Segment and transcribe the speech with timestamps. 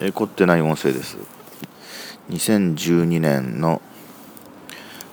[0.00, 1.18] え凝ってない音声です。
[2.30, 3.82] 2012年の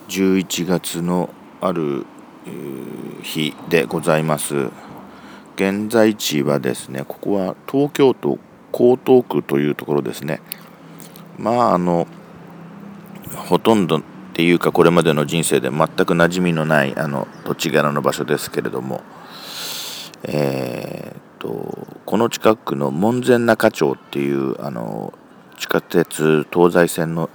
[0.08, 1.28] 11月の
[1.60, 2.06] ある
[3.22, 4.70] 日でございます。
[5.56, 8.38] 現在地はですねここは東京都
[8.72, 10.40] 江東区というところですね。
[11.38, 12.06] まああの
[13.48, 14.02] ほとんどっ
[14.32, 19.02] ていうかこれまでの人生で全く馴染みのないあの土地柄の場所ですけれども
[20.22, 21.07] えー、
[21.38, 25.12] とこの近くの門前仲町っていうあの
[25.56, 27.30] 地下鉄東西線の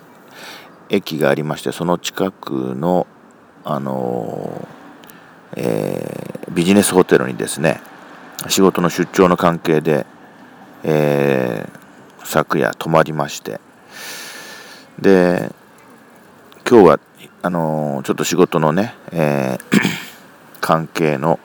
[0.89, 3.08] 駅がありましてその近くの
[3.63, 4.67] あの、
[5.55, 7.81] えー、ビジネスホテルにですね
[8.49, 10.05] 仕事の出張の関係で、
[10.83, 13.59] えー、昨夜泊まりまして。
[14.99, 15.52] で
[16.70, 16.99] 今日は
[17.41, 19.80] あのちょっと仕事のね、えー、
[20.61, 21.39] 関係の、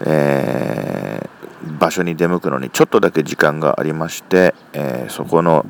[0.00, 1.28] えー、
[1.78, 5.66] 場所に出向くのにちょっとだけ時間がありまして、えー、そこの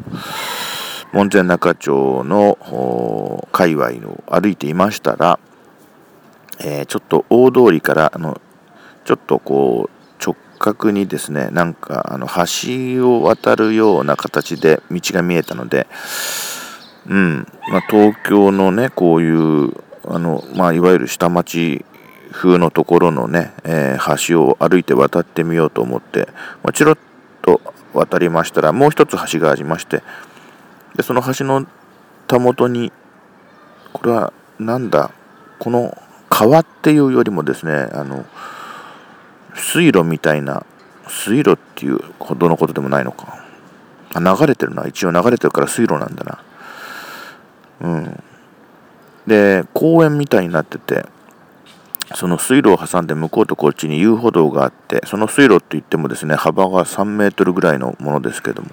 [1.12, 5.38] 門前仲町の界隈を歩いていましたら、
[6.60, 8.40] えー、ちょっと大通りからあの
[9.04, 15.86] ちょっとこう直角にですねなんかあの橋を渡るような形で道が見えたので、
[17.06, 19.72] うんまあ、東京のねこういう
[20.08, 21.84] あの、まあ、いわゆる下町
[22.34, 26.28] 風のところのね、えー、橋を歩いて渡ってみようと思って、
[26.62, 26.98] まあ、チロッ
[27.42, 27.60] と
[27.92, 30.02] 渡りましたらもう一つ橋がありまして
[30.96, 31.66] でその橋の
[32.26, 32.92] たもとに
[33.92, 35.12] これはなんだ
[35.58, 35.96] この
[36.28, 38.26] 川っていうよりもですねあの
[39.54, 40.66] 水路みたいな
[41.08, 43.44] 水路っていうほどのことでもないのか。
[44.14, 44.86] あ流れてるな。
[44.86, 46.44] 一応流れてるから水路なんだな。
[47.82, 48.22] うん。
[49.26, 51.06] で公園みたいになってて
[52.14, 58.68] その水路を挟んで向こうとこっちに遊歩道があってその水路って言ってもですね幅が3メートルぐらいのものですけども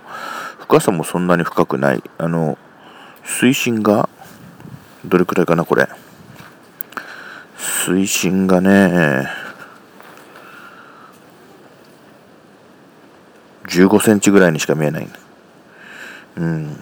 [0.60, 2.04] 深さもそんなに深くない。
[2.18, 2.58] あの
[3.24, 4.10] 水深が
[5.04, 5.88] どれくらいかなこれ。
[7.58, 9.28] 水深がね
[13.66, 15.08] 15センチぐらいにしか見えない。
[16.38, 16.82] うん。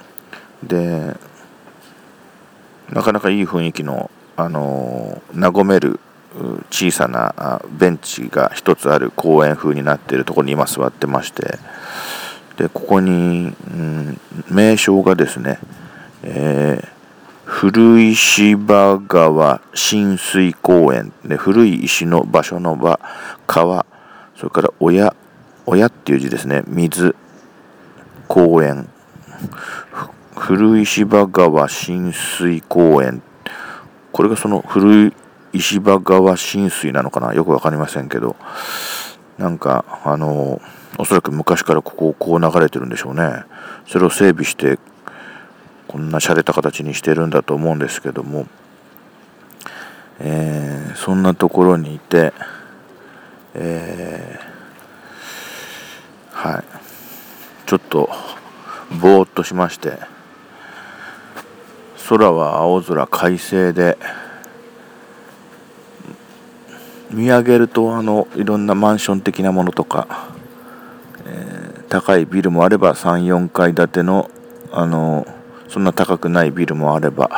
[0.63, 1.15] で
[2.89, 5.99] なかなかいい雰囲気のあの和める
[6.69, 11.57] 小さなベンチが一つある公園風になっているところに今座ってまして
[12.57, 14.19] でここに、うん、
[14.51, 15.59] 名称がですね、
[16.23, 16.87] えー、
[17.45, 21.13] 古石場川親水公園。
[21.23, 22.99] で古い石の場所の場
[23.47, 23.85] 川
[24.35, 25.15] それから親
[25.65, 26.63] 親っていう字ですね。
[26.67, 27.15] 水
[28.27, 28.89] 公園。
[30.35, 33.21] 古石場川親水公園。
[34.11, 35.13] これがその古い
[35.53, 37.33] 石場川浸水なのかな？
[37.33, 38.35] よく分かりませんけど。
[39.37, 40.61] なんかあの
[40.97, 43.43] おそらく昔からここをこう流れてるんでしょうね。
[43.87, 44.77] それを整備して
[45.87, 48.47] こんな洒落た形にしてるんだと思うんですけども、
[50.19, 52.33] えー、そんなところにいて、
[53.53, 56.63] えー、はい。
[57.65, 58.09] ちょっと
[59.01, 59.99] ぼーっとしまして。
[62.09, 63.97] 空は青空快晴で
[67.11, 70.29] 見上げるとあのいろんなマンション的なものとか、
[71.25, 74.29] えー、高いビルもあれば34階建ての
[74.71, 75.25] あの
[75.67, 77.29] そんな高くないビルもあれば、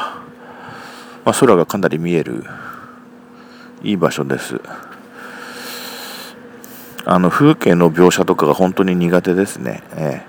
[1.23, 2.43] まあ、空がかなり見える
[3.83, 4.61] いい場所です。
[7.03, 10.23] あの風景の描写とかが本当に苦手ですね、え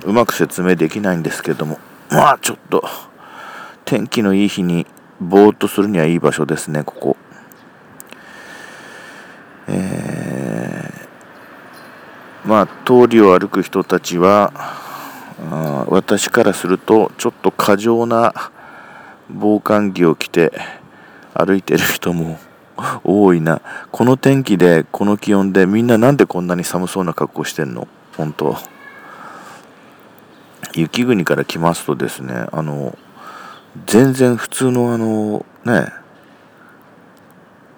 [0.00, 2.82] ー、うまく説明できないんですけどもまあちょっと
[3.84, 4.86] 天気のいい日に
[5.20, 7.16] ぼーっとするにはいい場所ですねここ
[9.72, 11.08] えー、
[12.44, 14.52] まあ通りを歩く人たちは
[15.88, 18.34] 私からするとちょっと過剰な
[19.28, 20.52] 防寒着を着て
[21.34, 22.38] 歩いてる人も
[23.04, 23.60] 多いな。
[23.90, 27.86] この天気でこの気温でみんななんでこんなに寒そうな格好してんの？
[28.16, 28.56] 本当。
[30.74, 32.96] 雪国から来ますとですねあの
[33.86, 35.92] 全然普通のあのね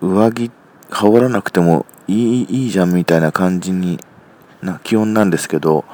[0.01, 0.51] 上着
[0.91, 3.99] 羽織らなくてもいいいいじゃんみたいな感じに
[4.63, 5.85] な気温なんですけど、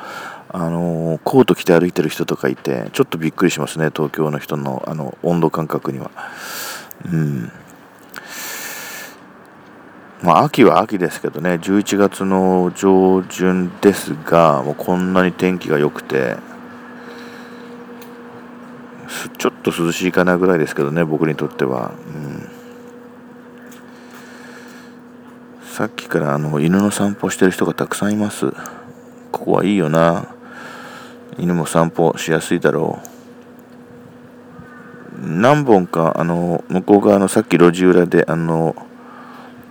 [0.51, 6.11] あの、コート着て歩いてる人とかいてちょっとびっくりしますね東京の人のあの温度感覚には。
[7.11, 7.53] うん
[10.21, 16.37] まあ、秋は秋ですけどね11月の上旬ですがもうこんなに天気が良くて
[19.39, 21.93] ちょっと涼しいかなぐらいですけどね僕にとっては。
[22.09, 22.58] うん
[25.79, 28.51] さっきからあの犬の散歩してる人がたくさんいます。
[29.31, 30.27] ここはいいよな。
[31.39, 32.99] 犬も散歩しやすいだろ
[35.15, 35.25] う。
[35.25, 38.75] 何本かあの向こう側のさっき路地裏であの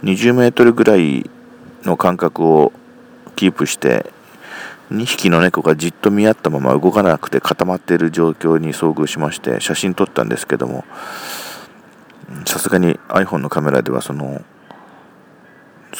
[0.06, 1.30] 20メートルぐらい
[1.84, 2.72] の間隔を
[3.36, 4.10] キープして
[4.92, 10.86] 2匹の猫がじっと見合ったまま動かなくて固まっている状況に遭遇しまして写真撮ったんですけども
[12.46, 14.46] さすがに iPhone のカメラではその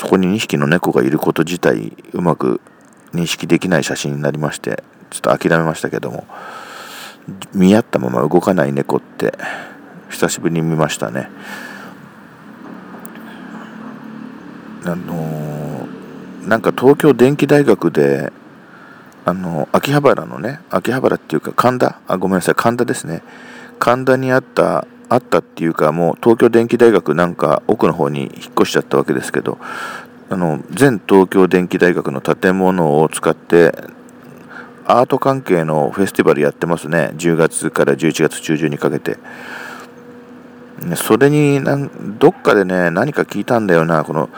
[0.08, 2.62] そこに2匹の猫がいること自体うまく
[3.14, 6.26] 認識できない写真になりましてちょっと諦めましたけども
[7.54, 9.38] 見合ったまま動かない猫って
[10.10, 11.28] 久しぶりに見ましたね。
[14.86, 18.32] あのー、なんか東京電機大学で
[19.26, 22.00] あの秋葉原のね秋葉原っていうか神田？
[22.08, 23.24] あごめんなさい神田ですね。
[23.78, 29.58] 神田にあったあったっていうかもう東京電機大学なんか奥の方に引っ越しちゃったわけですけど
[30.30, 33.74] あの全東京電機大学の建物を使って
[34.86, 37.12] アート関係のフェスティバルやってますね。
[37.18, 39.18] 10月から11月中旬にかけて。
[40.96, 44.06] それになんどっかでね何か聞いたんだよな。
[44.06, 44.30] この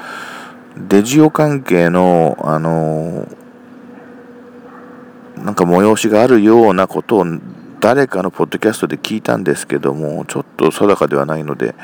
[0.76, 3.28] デジオ関係のあの
[5.38, 7.26] なんか催しがあるようなことを
[7.80, 11.76] 誰かのポッドキャストで聞いたんですけども、ちょっと定かではないので、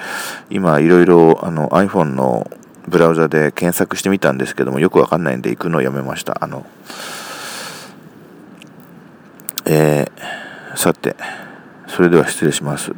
[0.50, 2.50] 今いろいろあの iPhone の
[2.88, 6.38] ブラウザで検索してみたんですけども、よくわかんないんで行くのをやめました。
[6.42, 6.65] あの、
[9.65, 11.15] えー、さて、
[11.88, 12.91] それでは失礼します。